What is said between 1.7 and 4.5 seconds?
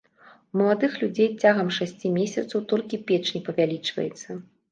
шасці месяцаў толькі печань павялічваецца.